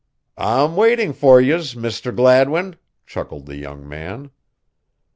"I'm 0.39 0.75
waiting 0.75 1.13
for 1.13 1.39
yez, 1.39 1.75
Misther 1.75 2.11
Gladwin," 2.11 2.75
chuckled 3.05 3.45
the 3.45 3.57
young 3.57 3.87
man. 3.87 4.31